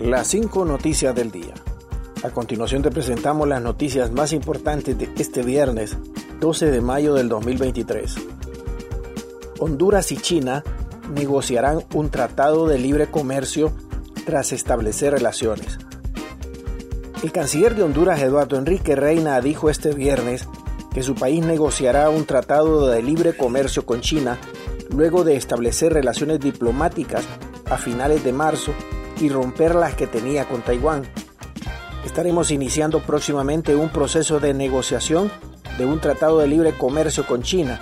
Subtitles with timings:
[0.00, 1.52] las 5 noticias del día.
[2.22, 5.96] A continuación te presentamos las noticias más importantes de este viernes
[6.40, 8.14] 12 de mayo del 2023.
[9.58, 10.64] Honduras y China
[11.14, 13.72] negociarán un tratado de libre comercio
[14.24, 15.78] tras establecer relaciones.
[17.22, 20.48] El canciller de Honduras, Eduardo Enrique Reina, dijo este viernes
[20.94, 24.38] que su país negociará un tratado de libre comercio con China
[24.88, 27.26] luego de establecer relaciones diplomáticas
[27.66, 28.72] a finales de marzo
[29.20, 31.02] y romper las que tenía con Taiwán.
[32.04, 35.30] Estaremos iniciando próximamente un proceso de negociación
[35.78, 37.80] de un tratado de libre comercio con China,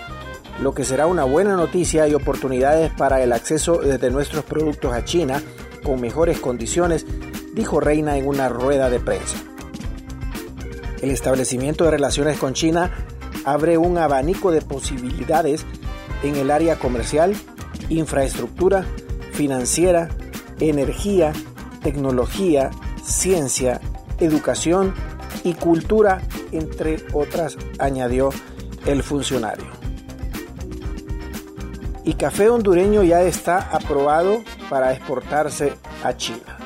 [0.60, 5.04] lo que será una buena noticia y oportunidades para el acceso de nuestros productos a
[5.04, 5.40] China
[5.84, 7.06] con mejores condiciones,
[7.54, 9.38] dijo Reina en una rueda de prensa.
[11.00, 12.92] El establecimiento de relaciones con China
[13.44, 15.64] abre un abanico de posibilidades
[16.24, 17.36] en el área comercial,
[17.88, 18.84] infraestructura,
[19.32, 20.08] financiera,
[20.60, 21.32] energía,
[21.82, 22.70] tecnología,
[23.02, 23.80] ciencia,
[24.18, 24.94] educación
[25.44, 26.20] y cultura,
[26.52, 28.30] entre otras, añadió
[28.86, 29.66] el funcionario.
[32.04, 36.58] Y café hondureño ya está aprobado para exportarse a China.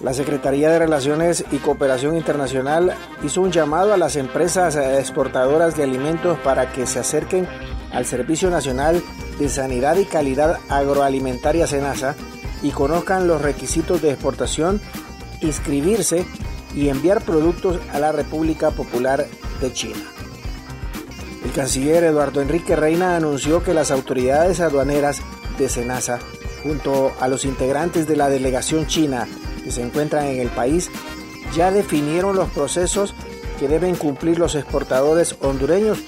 [0.00, 2.94] La Secretaría de Relaciones y Cooperación Internacional
[3.24, 7.48] hizo un llamado a las empresas exportadoras de alimentos para que se acerquen
[7.92, 9.02] al Servicio Nacional
[9.38, 12.16] de Sanidad y Calidad Agroalimentaria SENASA
[12.62, 14.80] y conozcan los requisitos de exportación,
[15.40, 16.26] inscribirse
[16.74, 19.26] y enviar productos a la República Popular
[19.60, 20.00] de China.
[21.44, 25.20] El canciller Eduardo Enrique Reina anunció que las autoridades aduaneras
[25.58, 26.18] de SENASA,
[26.62, 29.26] junto a los integrantes de la delegación china
[29.62, 30.90] que se encuentran en el país,
[31.54, 33.14] ya definieron los procesos
[33.58, 35.98] que deben cumplir los exportadores hondureños,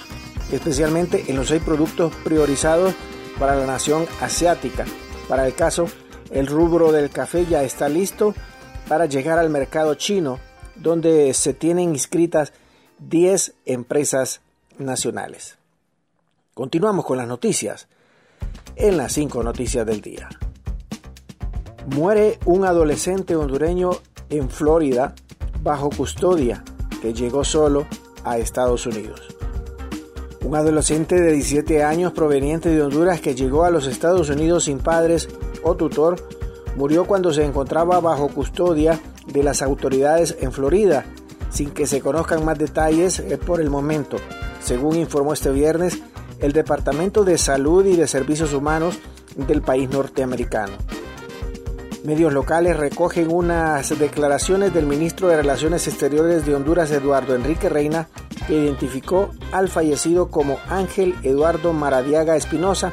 [0.52, 2.94] especialmente en los seis productos priorizados
[3.38, 4.84] para la nación asiática.
[5.28, 5.86] Para el caso,
[6.30, 8.34] el rubro del café ya está listo
[8.88, 10.38] para llegar al mercado chino,
[10.76, 12.52] donde se tienen inscritas
[12.98, 14.40] 10 empresas
[14.78, 15.58] nacionales.
[16.54, 17.88] Continuamos con las noticias
[18.76, 20.28] en las 5 noticias del día.
[21.86, 23.90] Muere un adolescente hondureño
[24.28, 25.14] en Florida
[25.62, 26.64] bajo custodia
[27.00, 27.86] que llegó solo
[28.24, 29.29] a Estados Unidos.
[30.44, 34.78] Un adolescente de 17 años proveniente de Honduras que llegó a los Estados Unidos sin
[34.78, 35.28] padres
[35.62, 36.16] o tutor
[36.76, 41.04] murió cuando se encontraba bajo custodia de las autoridades en Florida,
[41.50, 44.16] sin que se conozcan más detalles por el momento.
[44.62, 45.98] Según informó este viernes
[46.40, 48.98] el Departamento de Salud y de Servicios Humanos
[49.36, 50.72] del país norteamericano.
[52.04, 58.08] Medios locales recogen unas declaraciones del ministro de Relaciones Exteriores de Honduras, Eduardo Enrique Reina,
[58.54, 62.92] identificó al fallecido como Ángel Eduardo Maradiaga Espinosa,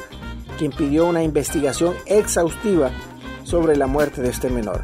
[0.58, 2.90] quien pidió una investigación exhaustiva
[3.44, 4.82] sobre la muerte de este menor.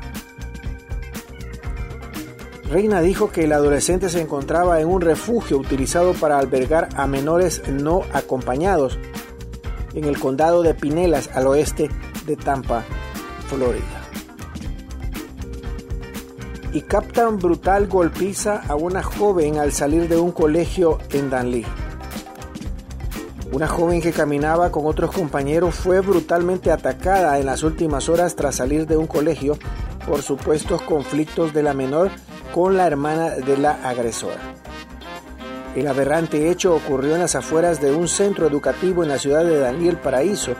[2.71, 7.63] Reina dijo que el adolescente se encontraba en un refugio utilizado para albergar a menores
[7.69, 8.99] no acompañados
[9.95, 11.91] en el condado de Pinelas al oeste
[12.27, 12.83] de Tampa,
[13.49, 14.04] Florida
[16.75, 21.65] y captan brutal golpiza a una joven al salir de un colegio en Danlí.
[23.53, 28.57] Una joven que caminaba con otros compañeros fue brutalmente atacada en las últimas horas tras
[28.57, 29.57] salir de un colegio
[30.05, 32.11] por supuestos conflictos de la menor
[32.53, 34.41] con la hermana de la agresora.
[35.77, 39.61] El aberrante hecho ocurrió en las afueras de un centro educativo en la ciudad de
[39.61, 40.55] Daniel Paraíso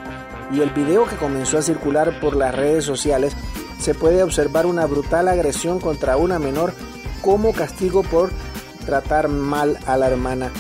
[0.53, 3.37] y el video que comenzó a circular por las redes sociales
[3.79, 6.73] se puede observar una brutal agresión contra una menor
[7.23, 8.31] como castigo por
[8.85, 10.51] tratar mal a la hermana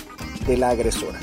[0.46, 1.18] de la agresora.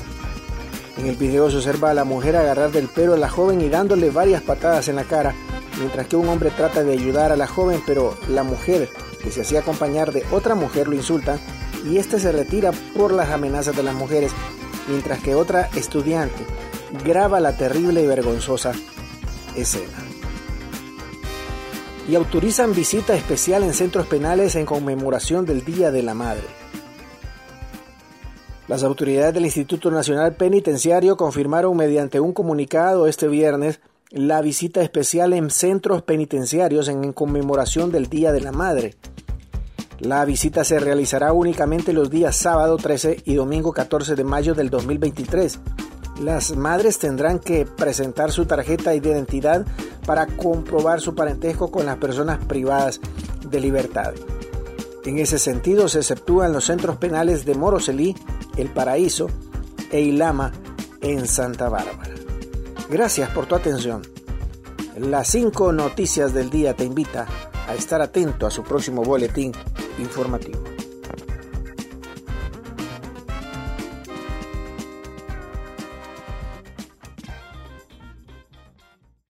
[0.98, 3.68] En el video se observa a la mujer agarrar del pelo a la joven y
[3.68, 5.34] dándole varias patadas en la cara,
[5.78, 8.88] mientras que un hombre trata de ayudar a la joven, pero la mujer,
[9.22, 11.38] que se hacía acompañar de otra mujer, lo insulta
[11.84, 14.32] y este se retira por las amenazas de las mujeres,
[14.88, 16.44] mientras que otra estudiante
[17.04, 18.72] graba la terrible y vergonzosa
[19.56, 20.21] escena
[22.08, 26.44] y autorizan visita especial en centros penales en conmemoración del Día de la Madre.
[28.68, 35.32] Las autoridades del Instituto Nacional Penitenciario confirmaron mediante un comunicado este viernes la visita especial
[35.32, 38.94] en centros penitenciarios en conmemoración del Día de la Madre.
[39.98, 44.68] La visita se realizará únicamente los días sábado 13 y domingo 14 de mayo del
[44.70, 45.60] 2023
[46.20, 49.66] las madres tendrán que presentar su tarjeta de identidad
[50.06, 53.00] para comprobar su parentesco con las personas privadas
[53.48, 54.14] de libertad.
[55.04, 58.16] En ese sentido, se exceptúan los centros penales de Moroselí,
[58.56, 59.28] El Paraíso
[59.90, 60.52] e Ilama
[61.00, 62.14] en Santa Bárbara.
[62.88, 64.02] Gracias por tu atención.
[64.98, 67.26] Las cinco noticias del día te invita
[67.66, 69.52] a estar atento a su próximo boletín
[69.98, 70.71] informativo.